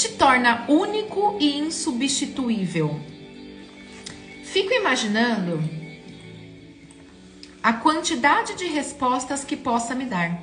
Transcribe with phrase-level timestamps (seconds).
[0.00, 2.98] te torna único e insubstituível?
[4.42, 5.62] Fico imaginando
[7.62, 10.40] a quantidade de respostas que possa me dar.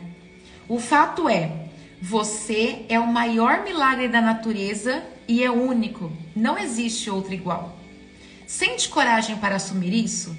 [0.70, 6.12] O fato é, você é o maior milagre da natureza e é único.
[6.36, 7.76] Não existe outro igual.
[8.46, 10.38] Sente coragem para assumir isso?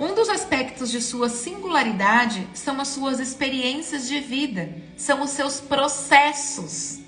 [0.00, 5.60] Um dos aspectos de sua singularidade são as suas experiências de vida, são os seus
[5.60, 7.04] processos.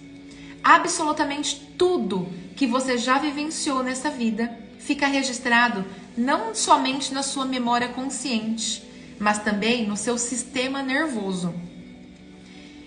[0.63, 5.85] Absolutamente tudo que você já vivenciou nessa vida fica registrado
[6.16, 8.83] não somente na sua memória consciente,
[9.19, 11.55] mas também no seu sistema nervoso.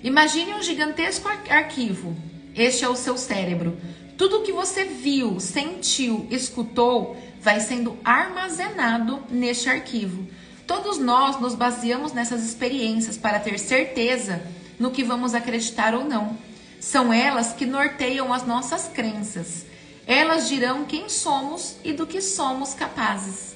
[0.03, 2.15] Imagine um gigantesco arquivo.
[2.55, 3.77] Este é o seu cérebro.
[4.17, 10.27] Tudo que você viu, sentiu, escutou vai sendo armazenado neste arquivo.
[10.67, 14.41] Todos nós nos baseamos nessas experiências para ter certeza
[14.79, 16.37] no que vamos acreditar ou não.
[16.81, 19.67] São elas que norteiam as nossas crenças.
[20.07, 23.55] Elas dirão quem somos e do que somos capazes.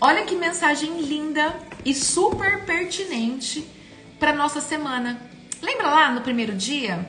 [0.00, 1.54] Olha que mensagem linda
[1.84, 3.64] e super pertinente
[4.18, 5.18] para nossa semana.
[5.62, 7.08] Lembra lá no primeiro dia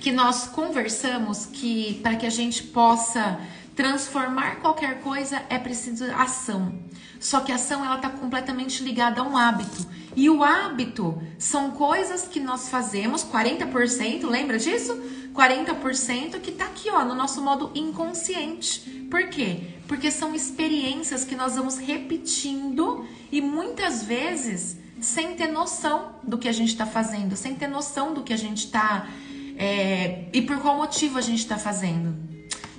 [0.00, 3.40] que nós conversamos que para que a gente possa
[3.74, 6.72] transformar qualquer coisa é preciso ação.
[7.20, 9.86] Só que a ação ela está completamente ligada a um hábito.
[10.16, 14.98] E o hábito são coisas que nós fazemos, 40%, lembra disso?
[15.34, 19.06] 40% que está aqui ó, no nosso modo inconsciente.
[19.10, 19.74] Por quê?
[19.86, 26.48] Porque são experiências que nós vamos repetindo e muitas vezes sem ter noção do que
[26.48, 29.08] a gente está fazendo, sem ter noção do que a gente está
[29.56, 32.16] é, e por qual motivo a gente está fazendo.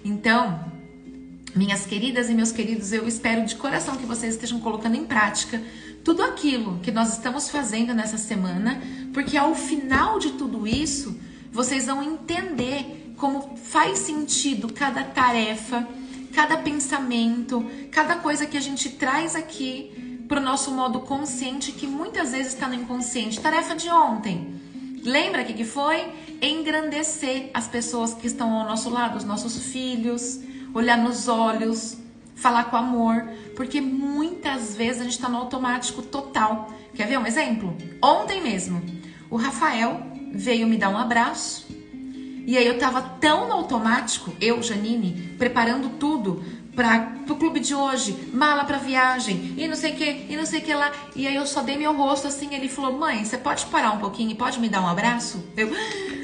[0.03, 0.68] Então,
[1.55, 5.61] minhas queridas e meus queridos, eu espero de coração que vocês estejam colocando em prática
[6.03, 8.81] tudo aquilo que nós estamos fazendo nessa semana,
[9.13, 11.19] porque ao final de tudo isso,
[11.51, 15.87] vocês vão entender como faz sentido cada tarefa,
[16.33, 21.87] cada pensamento, cada coisa que a gente traz aqui para o nosso modo consciente, que
[21.87, 23.39] muitas vezes está no inconsciente.
[23.39, 24.59] Tarefa de ontem.
[25.03, 26.07] Lembra o que, que foi?
[26.41, 30.39] Engrandecer as pessoas que estão ao nosso lado, os nossos filhos
[30.73, 31.97] olhar nos olhos,
[32.35, 36.71] falar com amor, porque muitas vezes a gente está no automático total.
[36.93, 37.75] Quer ver um exemplo?
[38.01, 38.81] Ontem mesmo,
[39.29, 40.01] o Rafael
[40.33, 41.67] veio me dar um abraço
[42.49, 46.43] e aí eu tava tão no automático, eu, Janine, preparando tudo
[46.75, 50.47] para o clube de hoje, mala para viagem e não sei o que, e não
[50.47, 50.91] sei o que lá.
[51.15, 53.99] E aí eu só dei meu rosto assim, ele falou: "Mãe, você pode parar um
[53.99, 55.69] pouquinho e pode me dar um abraço?" Eu: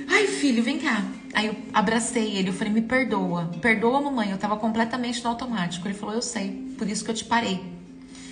[0.10, 1.04] "Ai, filho, vem cá."
[1.36, 3.52] Aí eu abracei ele, eu falei, me perdoa.
[3.62, 5.86] Perdoa, mamãe, eu tava completamente no automático.
[5.86, 7.62] Ele falou, eu sei, por isso que eu te parei.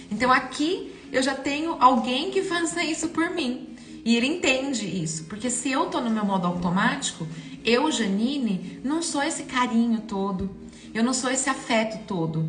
[0.10, 3.76] Então aqui eu já tenho alguém que faça isso por mim.
[4.06, 5.26] E ele entende isso.
[5.26, 7.28] Porque se eu tô no meu modo automático,
[7.66, 10.50] eu, Janine, não sou esse carinho todo.
[10.94, 12.48] Eu não sou esse afeto todo.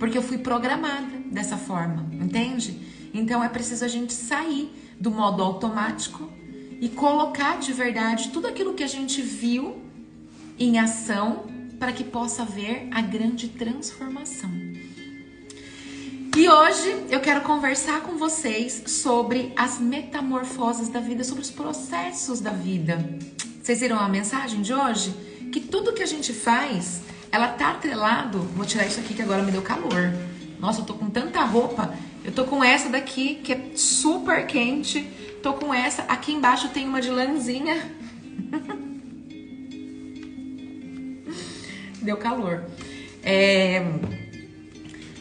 [0.00, 2.80] Porque eu fui programada dessa forma, entende?
[3.14, 6.28] Então é preciso a gente sair do modo automático
[6.80, 9.82] e colocar de verdade tudo aquilo que a gente viu
[10.58, 11.46] em ação
[11.78, 14.50] para que possa haver a grande transformação.
[16.36, 22.40] E hoje eu quero conversar com vocês sobre as metamorfoses da vida, sobre os processos
[22.40, 22.98] da vida.
[23.62, 25.14] Vocês viram a mensagem de hoje?
[25.52, 28.40] Que tudo que a gente faz, ela tá atrelado.
[28.56, 30.12] Vou tirar isso aqui que agora me deu calor.
[30.58, 31.94] Nossa, eu tô com tanta roupa.
[32.24, 35.06] Eu tô com essa daqui que é super quente
[35.44, 36.02] Tô com essa.
[36.04, 37.92] Aqui embaixo tem uma de lãzinha.
[42.00, 42.64] Deu calor.
[43.22, 43.82] É...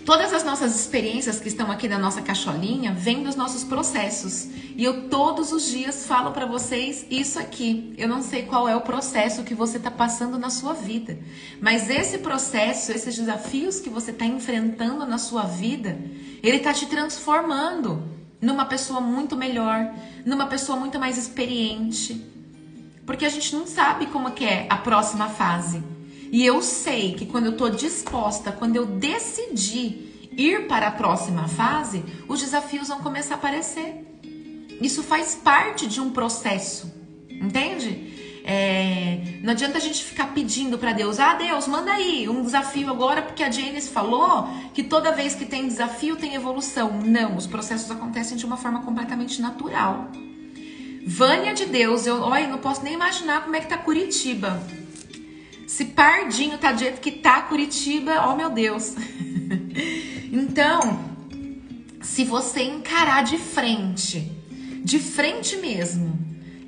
[0.06, 4.50] Todas as nossas experiências que estão aqui na nossa caixolinha vêm dos nossos processos.
[4.75, 7.94] E eu todos os dias falo para vocês isso aqui.
[7.97, 11.18] Eu não sei qual é o processo que você está passando na sua vida,
[11.62, 15.97] mas esse processo, esses desafios que você está enfrentando na sua vida,
[16.41, 18.03] ele está te transformando
[18.41, 19.94] numa pessoa muito melhor,
[20.25, 22.22] numa pessoa muito mais experiente.
[23.06, 25.92] Porque a gente não sabe como é a próxima fase.
[26.34, 31.47] E eu sei que quando eu estou disposta, quando eu decidi ir para a próxima
[31.47, 34.03] fase, os desafios vão começar a aparecer.
[34.82, 36.91] Isso faz parte de um processo,
[37.30, 38.41] entende?
[38.44, 42.90] É, não adianta a gente ficar pedindo para Deus, ah, Deus, manda aí um desafio
[42.90, 47.00] agora, porque a Janice falou que toda vez que tem desafio tem evolução.
[47.00, 50.09] Não, os processos acontecem de uma forma completamente natural.
[51.06, 54.59] Vânia de Deus, eu, olha, não posso nem imaginar como é que tá Curitiba.
[55.73, 58.93] Se Pardinho tá do jeito que tá Curitiba, oh meu Deus.
[60.31, 60.99] então,
[61.99, 64.31] se você encarar de frente,
[64.84, 66.16] de frente mesmo,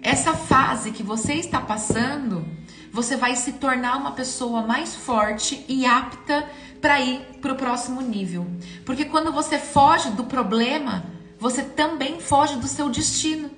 [0.01, 2.43] essa fase que você está passando,
[2.91, 6.43] você vai se tornar uma pessoa mais forte e apta
[6.81, 8.47] para ir para o próximo nível.
[8.83, 11.05] Porque quando você foge do problema,
[11.37, 13.51] você também foge do seu destino.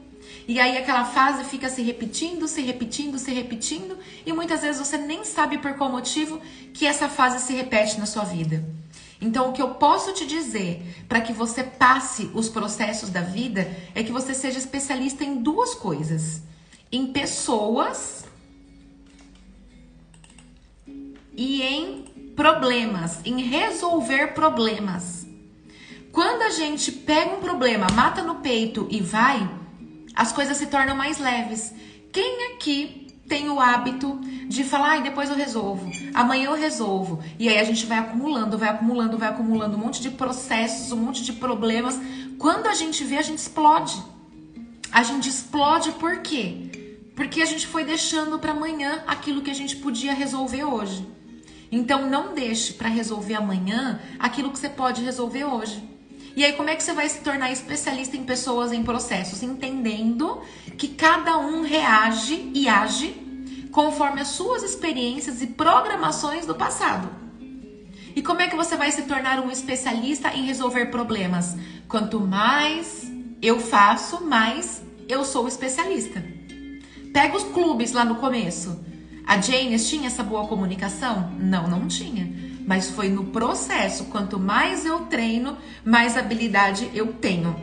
[0.47, 4.97] E aí aquela fase fica se repetindo, se repetindo, se repetindo, e muitas vezes você
[4.97, 6.39] nem sabe por qual motivo
[6.73, 8.63] que essa fase se repete na sua vida.
[9.19, 13.69] Então, o que eu posso te dizer para que você passe os processos da vida
[13.93, 16.41] é que você seja especialista em duas coisas:
[16.91, 18.25] em pessoas
[21.35, 22.05] e em
[22.35, 25.25] problemas, em resolver problemas.
[26.11, 29.56] Quando a gente pega um problema, mata no peito e vai,
[30.17, 31.71] as coisas se tornam mais leves.
[32.11, 37.21] Quem aqui tem o hábito de falar, ai, depois eu resolvo, amanhã eu resolvo.
[37.37, 40.97] E aí a gente vai acumulando, vai acumulando, vai acumulando um monte de processos, um
[40.97, 41.99] monte de problemas.
[42.39, 44.01] Quando a gente vê, a gente explode.
[44.91, 47.03] A gente explode por quê?
[47.15, 51.05] Porque a gente foi deixando para amanhã aquilo que a gente podia resolver hoje.
[51.71, 55.96] Então não deixe para resolver amanhã aquilo que você pode resolver hoje.
[56.37, 59.41] E aí, como é que você vai se tornar especialista em pessoas em processos?
[59.41, 60.39] Entendendo
[60.77, 67.09] que cada um reage e age conforme as suas experiências e programações do passado.
[68.15, 71.57] E como é que você vai se tornar um especialista em resolver problemas?
[71.87, 73.11] Quanto mais
[73.41, 76.23] eu faço, mais eu sou especialista.
[77.11, 78.79] Pega os clubes lá no começo.
[79.25, 81.31] A Janes tinha essa boa comunicação?
[81.39, 82.36] Não, não tinha
[82.67, 84.05] mas foi no processo.
[84.05, 87.55] Quanto mais eu treino, mais habilidade eu tenho.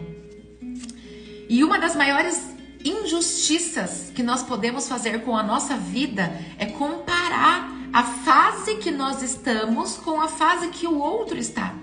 [1.47, 7.71] E uma das maiores injustiças que nós podemos fazer com a nossa vida é comparar
[7.93, 11.75] a fase que nós estamos com a fase que o outro está.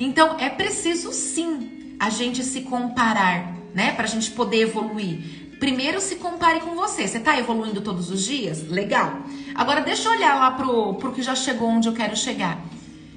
[0.00, 5.45] Então é preciso sim a gente se comparar, né, para a gente poder evoluir.
[5.58, 7.08] Primeiro se compare com você.
[7.08, 8.68] Você está evoluindo todos os dias?
[8.68, 9.20] Legal.
[9.54, 12.60] Agora deixa eu olhar lá pro, pro que já chegou onde eu quero chegar.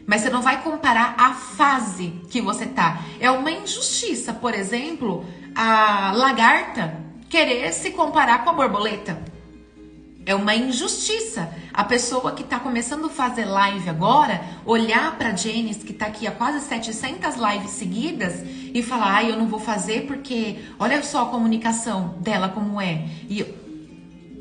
[0.05, 3.01] Mas você não vai comparar a fase que você tá.
[3.19, 6.95] É uma injustiça, por exemplo, a lagarta
[7.29, 9.21] querer se comparar com a borboleta.
[10.25, 11.53] É uma injustiça.
[11.73, 16.25] A pessoa que está começando a fazer live agora, olhar para Janice, que está aqui
[16.27, 18.43] há quase 700 lives seguidas,
[18.73, 23.05] e falar: ai, eu não vou fazer porque olha só a comunicação dela como é.
[23.29, 23.45] E,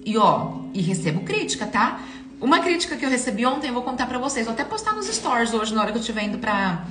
[0.04, 2.00] e ó, e recebo crítica, tá?
[2.40, 4.46] Uma crítica que eu recebi ontem, eu vou contar para vocês.
[4.46, 6.84] Vou até postar nos stories hoje, na hora que eu estiver indo pra.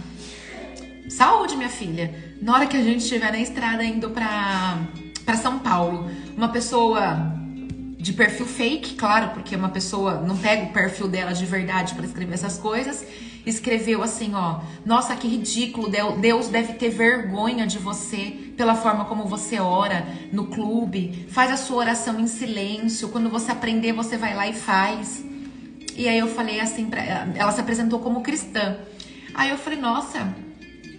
[1.10, 2.14] Saúde, minha filha.
[2.42, 4.78] Na hora que a gente estiver na estrada indo pra,
[5.24, 6.12] pra São Paulo.
[6.36, 7.38] Uma pessoa
[7.98, 12.06] de perfil fake, claro, porque uma pessoa não pega o perfil dela de verdade para
[12.06, 13.06] escrever essas coisas,
[13.50, 15.90] escreveu assim, ó: "Nossa, que ridículo,
[16.20, 21.28] Deus deve ter vergonha de você pela forma como você ora no clube.
[21.30, 25.24] Faz a sua oração em silêncio, quando você aprender, você vai lá e faz".
[25.96, 28.78] E aí eu falei assim para ela se apresentou como cristã.
[29.34, 30.36] Aí eu falei: "Nossa,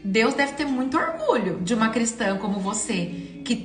[0.04, 3.56] Deus deve ter muito orgulho de uma cristã como você, que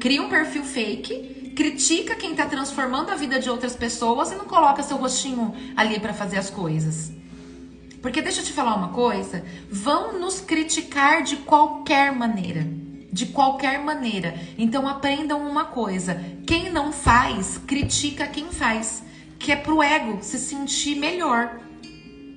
[0.00, 4.46] cria um perfil fake critica quem está transformando a vida de outras pessoas e não
[4.46, 7.12] coloca seu rostinho ali para fazer as coisas.
[8.02, 12.66] Porque deixa eu te falar uma coisa, vão nos criticar de qualquer maneira,
[13.12, 14.34] de qualquer maneira.
[14.58, 19.04] Então aprendam uma coisa, quem não faz, critica quem faz,
[19.38, 21.60] que é pro ego se sentir melhor.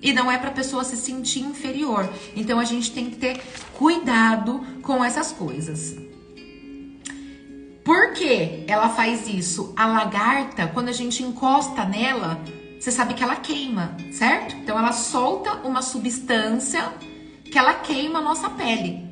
[0.03, 2.07] E não é para a pessoa se sentir inferior.
[2.35, 3.41] Então a gente tem que ter
[3.73, 5.95] cuidado com essas coisas.
[7.83, 9.73] Por que ela faz isso?
[9.75, 12.39] A lagarta, quando a gente encosta nela,
[12.79, 14.55] você sabe que ela queima, certo?
[14.57, 16.93] Então ela solta uma substância
[17.43, 19.03] que ela queima a nossa pele.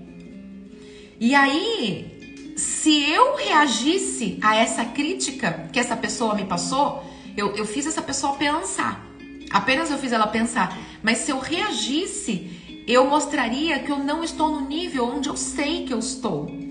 [1.19, 7.03] E aí, se eu reagisse a essa crítica que essa pessoa me passou,
[7.35, 9.05] eu, eu fiz essa pessoa pensar.
[9.49, 10.77] Apenas eu fiz ela pensar.
[11.01, 15.85] Mas se eu reagisse, eu mostraria que eu não estou no nível onde eu sei
[15.85, 16.62] que eu estou.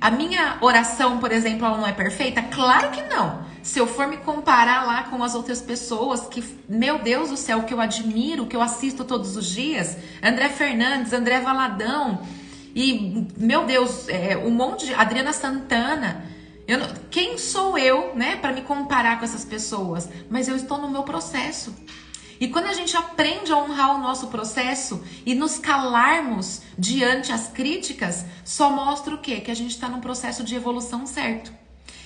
[0.00, 2.42] A minha oração, por exemplo, ela não é perfeita?
[2.42, 3.44] Claro que não.
[3.62, 7.62] Se eu for me comparar lá com as outras pessoas que, meu Deus do céu,
[7.62, 12.20] que eu admiro, que eu assisto todos os dias, André Fernandes, André Valadão
[12.74, 16.24] e, meu Deus, é, um monte de Adriana Santana.
[16.68, 20.08] Eu não, quem sou eu, né, para me comparar com essas pessoas?
[20.28, 21.74] Mas eu estou no meu processo.
[22.38, 27.48] E quando a gente aprende a honrar o nosso processo e nos calarmos diante as
[27.48, 29.40] críticas, só mostra o quê?
[29.40, 31.52] Que a gente está num processo de evolução certo.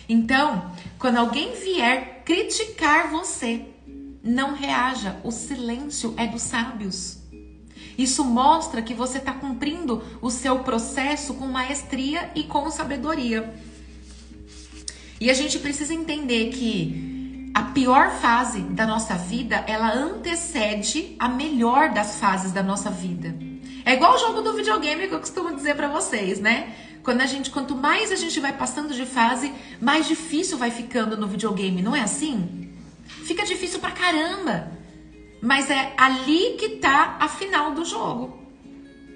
[0.09, 3.67] Então, quando alguém vier criticar você,
[4.23, 5.17] não reaja.
[5.25, 7.19] O silêncio é dos sábios.
[7.97, 13.53] Isso mostra que você está cumprindo o seu processo com maestria e com sabedoria.
[15.21, 17.10] E a gente precisa entender que
[17.55, 23.35] a pior fase da nossa vida, ela antecede a melhor das fases da nossa vida.
[23.85, 26.75] É igual o jogo do videogame que eu costumo dizer para vocês, né?
[27.03, 31.17] Quando a gente, quanto mais a gente vai passando de fase, mais difícil vai ficando
[31.17, 32.71] no videogame, não é assim?
[33.07, 34.71] Fica difícil pra caramba.
[35.43, 38.39] Mas é ali que tá a final do jogo.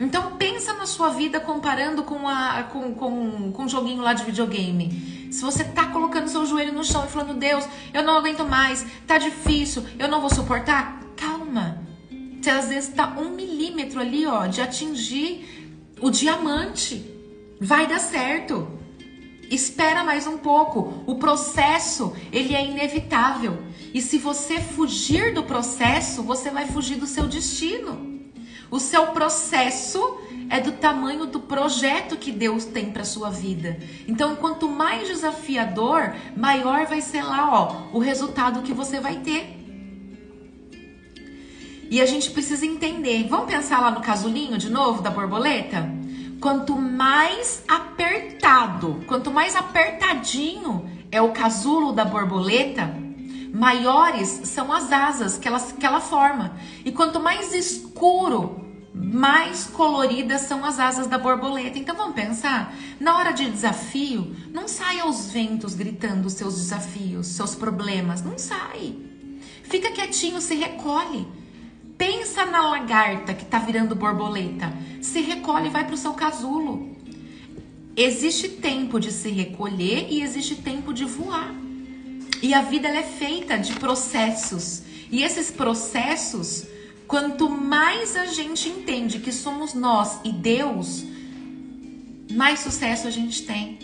[0.01, 4.25] Então pensa na sua vida comparando com, a, com, com, com um joguinho lá de
[4.25, 5.24] videogame.
[5.35, 8.87] Se você tá colocando seu joelho no chão e falando, Deus, eu não aguento mais,
[9.05, 11.83] tá difícil, eu não vou suportar, calma.
[12.41, 17.05] Você às vezes tá um milímetro ali, ó, de atingir o diamante.
[17.61, 18.69] Vai dar certo.
[19.51, 21.03] Espera mais um pouco.
[21.05, 23.61] O processo, ele é inevitável.
[23.93, 28.23] E se você fugir do processo, você vai fugir do seu destino.
[28.71, 29.99] O seu processo
[30.49, 33.79] é do tamanho do projeto que Deus tem para sua vida.
[34.07, 39.61] Então, quanto mais desafiador, maior vai ser lá, ó, o resultado que você vai ter.
[41.91, 43.27] E a gente precisa entender.
[43.29, 45.89] Vamos pensar lá no casulinho de novo da borboleta?
[46.41, 52.93] Quanto mais apertado, quanto mais apertadinho é o casulo da borboleta,
[53.53, 56.57] maiores são as asas que ela, que ela forma.
[56.85, 58.64] E quanto mais escuro,
[59.13, 61.79] mais coloridas são as asas da borboleta.
[61.79, 67.55] Então vamos pensar, na hora de desafio, não sai aos ventos gritando seus desafios, seus
[67.55, 68.97] problemas, não sai.
[69.63, 71.27] Fica quietinho, se recolhe.
[71.99, 74.73] Pensa na lagarta que está virando borboleta.
[75.01, 76.95] Se recolhe e vai para o seu casulo.
[77.97, 81.55] Existe tempo de se recolher e existe tempo de voar.
[82.43, 84.83] E a vida é feita de processos.
[85.11, 86.67] E esses processos,
[87.07, 91.05] quanto mais a gente entende que somos nós e Deus,
[92.31, 93.79] mais sucesso a gente tem.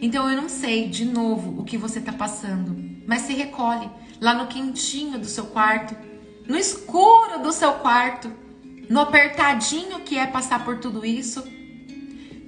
[0.00, 2.76] Então eu não sei de novo o que você está passando,
[3.06, 3.88] mas se recolhe
[4.20, 5.94] lá no quentinho do seu quarto
[6.46, 8.30] no escuro do seu quarto,
[8.88, 11.42] no apertadinho que é passar por tudo isso.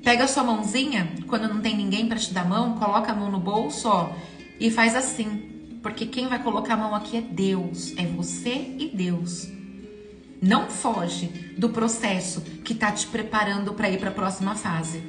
[0.05, 3.31] Pega a sua mãozinha, quando não tem ninguém para te dar mão, coloca a mão
[3.31, 4.11] no bolso, ó,
[4.61, 8.91] e faz assim, porque quem vai colocar a mão aqui é Deus, é você e
[8.95, 9.49] Deus.
[10.41, 15.03] Não foge do processo que tá te preparando para ir para a próxima fase.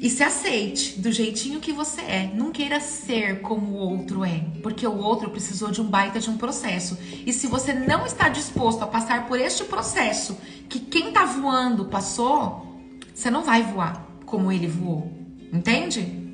[0.00, 2.30] E se aceite do jeitinho que você é.
[2.34, 6.30] Não queira ser como o outro é, porque o outro precisou de um baita de
[6.30, 6.98] um processo.
[7.26, 10.36] E se você não está disposto a passar por este processo
[10.68, 12.80] que quem tá voando passou,
[13.14, 15.12] você não vai voar como ele voou.
[15.52, 16.24] Entende?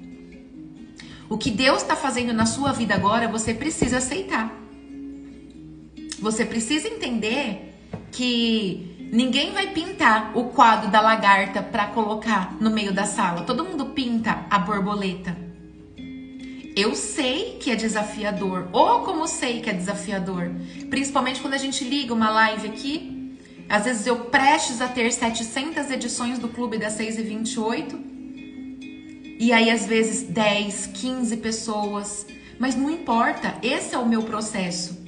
[1.29, 4.62] O que Deus está fazendo na sua vida agora, você precisa aceitar.
[6.23, 7.75] Você precisa entender
[8.11, 13.43] que Ninguém vai pintar o quadro da lagarta para colocar no meio da sala.
[13.43, 15.37] Todo mundo pinta a borboleta.
[16.75, 20.51] Eu sei que é desafiador, ou como sei que é desafiador,
[20.89, 23.37] principalmente quando a gente liga uma live aqui.
[23.69, 28.01] Às vezes eu prestes a ter 700 edições do Clube das 6 e 28.
[29.39, 32.27] E aí às vezes 10, 15 pessoas.
[32.59, 35.02] Mas não importa, esse é o meu processo.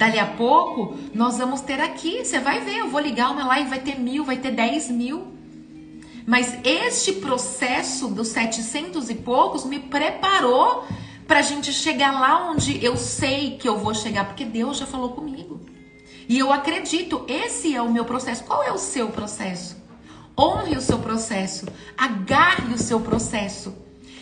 [0.00, 3.68] Dali a pouco, nós vamos ter aqui, você vai ver, eu vou ligar uma live,
[3.68, 5.26] vai ter mil, vai ter dez mil.
[6.26, 10.86] Mas este processo dos setecentos e poucos me preparou
[11.28, 14.86] para a gente chegar lá onde eu sei que eu vou chegar, porque Deus já
[14.86, 15.60] falou comigo.
[16.26, 18.44] E eu acredito, esse é o meu processo.
[18.44, 19.76] Qual é o seu processo?
[20.34, 23.74] Honre o seu processo, agarre o seu processo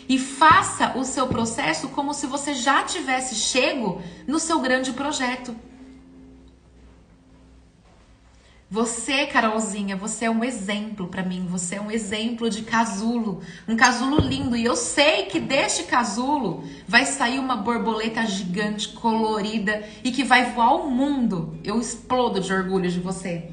[0.08, 5.54] e faça o seu processo como se você já tivesse chego no seu grande projeto.
[8.70, 11.46] Você, Carolzinha, você é um exemplo para mim.
[11.48, 14.54] Você é um exemplo de casulo, um casulo lindo.
[14.54, 20.52] E eu sei que deste casulo vai sair uma borboleta gigante, colorida e que vai
[20.52, 21.58] voar o mundo.
[21.64, 23.50] Eu explodo de orgulho de você.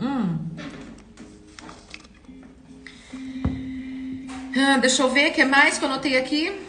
[0.00, 0.38] Hum.
[4.56, 6.67] Ah, deixa eu ver o que mais que eu anotei aqui.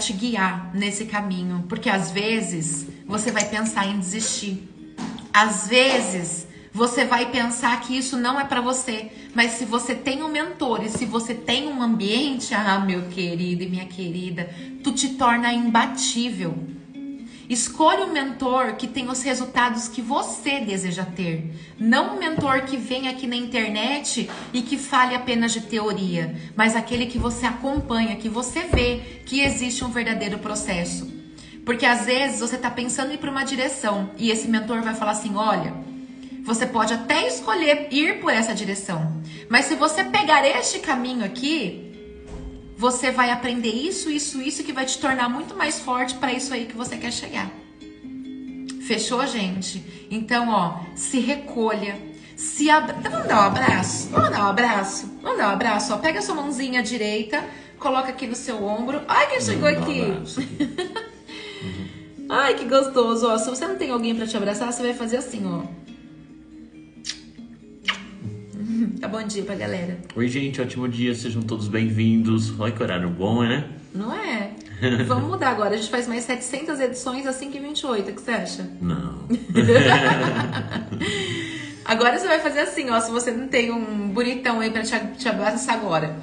[0.00, 4.68] Te guiar nesse caminho, porque às vezes você vai pensar em desistir.
[5.32, 10.22] Às vezes você vai pensar que isso não é para você, mas se você tem
[10.22, 14.48] um mentor e se você tem um ambiente, ah, meu querido e minha querida,
[14.82, 16.56] tu te torna imbatível.
[17.50, 21.52] Escolha um mentor que tenha os resultados que você deseja ter.
[21.76, 26.76] Não um mentor que vem aqui na internet e que fale apenas de teoria, mas
[26.76, 31.12] aquele que você acompanha, que você vê que existe um verdadeiro processo.
[31.66, 34.94] Porque às vezes você está pensando em ir para uma direção e esse mentor vai
[34.94, 35.74] falar assim: olha,
[36.44, 41.89] você pode até escolher ir por essa direção, mas se você pegar este caminho aqui,
[42.80, 46.54] você vai aprender isso, isso, isso que vai te tornar muito mais forte para isso
[46.54, 47.50] aí que você quer chegar.
[48.86, 49.84] Fechou, gente?
[50.10, 51.98] Então, ó, se recolha,
[52.34, 52.96] se abra...
[52.98, 54.08] Então, vamos dar um abraço?
[54.08, 55.18] Vamos dar um abraço?
[55.20, 55.98] Vamos dar um abraço, ó.
[55.98, 57.44] Pega a sua mãozinha direita,
[57.78, 59.02] coloca aqui no seu ombro.
[59.06, 60.02] Ai, quem chegou aqui?
[62.30, 63.36] Ai, que gostoso, ó.
[63.36, 65.64] Se você não tem alguém para te abraçar, você vai fazer assim, ó.
[68.98, 69.98] Tá bom dia pra galera.
[70.16, 72.58] Oi, gente, ótimo dia, sejam todos bem-vindos.
[72.58, 73.68] Olha que horário bom, né?
[73.94, 74.52] Não é?
[75.06, 78.70] Vamos mudar agora, a gente faz mais 700 edições às 5h28, o que você acha?
[78.80, 79.28] Não.
[81.84, 84.98] agora você vai fazer assim, ó, se você não tem um bonitão aí pra te,
[85.18, 86.16] te abraçar agora.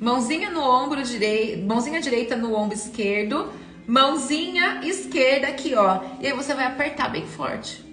[0.00, 3.48] Mãozinha no ombro direito, mãozinha direita no ombro esquerdo,
[3.86, 6.00] mãozinha esquerda aqui, ó.
[6.20, 7.89] E aí você vai apertar bem forte.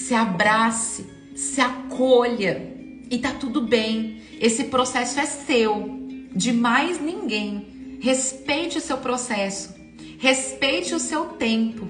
[0.00, 2.74] Se abrace, se acolha
[3.10, 4.22] e tá tudo bem.
[4.40, 7.98] Esse processo é seu, de mais ninguém.
[8.00, 9.74] Respeite o seu processo,
[10.18, 11.88] respeite o seu tempo.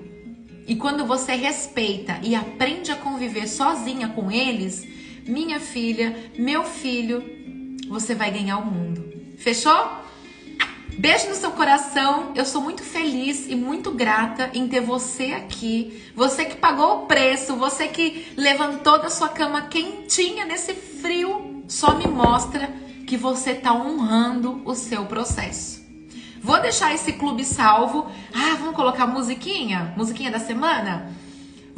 [0.67, 4.87] E quando você respeita e aprende a conviver sozinha com eles,
[5.27, 7.23] minha filha, meu filho,
[7.89, 9.05] você vai ganhar o mundo.
[9.39, 10.00] Fechou?
[11.01, 12.33] Beijo no seu coração.
[12.35, 16.13] Eu sou muito feliz e muito grata em ter você aqui.
[16.15, 21.95] Você que pagou o preço, você que levantou da sua cama quentinha nesse frio, só
[21.97, 22.69] me mostra
[23.07, 25.83] que você está honrando o seu processo.
[26.43, 28.07] Vou deixar esse clube salvo.
[28.35, 29.95] Ah, vamos colocar musiquinha?
[29.97, 31.17] Musiquinha da semana?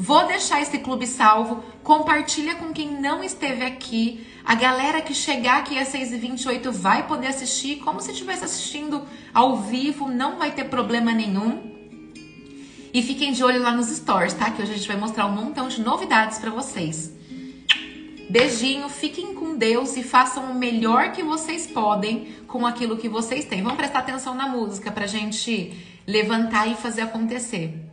[0.03, 1.63] Vou deixar esse clube salvo.
[1.85, 4.27] Compartilha com quem não esteve aqui.
[4.45, 9.59] A galera que chegar aqui às 6h28 vai poder assistir como se estivesse assistindo ao
[9.59, 11.71] vivo, não vai ter problema nenhum.
[12.93, 14.51] E fiquem de olho lá nos stories, tá?
[14.51, 17.13] Que hoje a gente vai mostrar um montão de novidades para vocês.
[18.29, 23.45] Beijinho, fiquem com Deus e façam o melhor que vocês podem com aquilo que vocês
[23.45, 23.63] têm.
[23.63, 25.73] Vamos prestar atenção na música pra gente
[26.05, 27.92] levantar e fazer acontecer.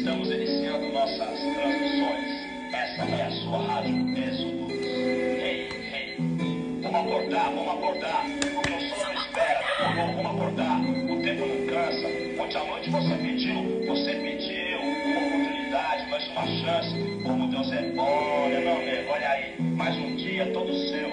[0.00, 2.72] Estamos iniciando nossas transmissões.
[2.72, 4.72] Essa é a sua rádio Êxodo.
[4.72, 6.80] Hey, hey.
[6.80, 8.24] Vamos acordar, vamos acordar.
[8.54, 9.60] Porque o sono espera.
[9.94, 10.80] Vamos, vamos acordar.
[10.80, 12.08] O tempo não cansa.
[12.42, 17.22] Ontem à noite você pediu, você pediu uma oportunidade, mais uma chance.
[17.22, 19.54] Como Deus é bom, né, olha não, olha aí.
[19.60, 21.10] Mais um dia todo seu.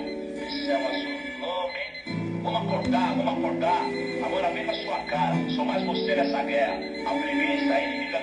[0.48, 1.18] Esse céu azul.
[2.42, 3.82] Vamos acordar, vamos acordar.
[4.26, 5.36] Agora vem na sua cara.
[5.50, 6.76] Sou mais você nessa guerra.
[7.06, 7.97] A vista aí.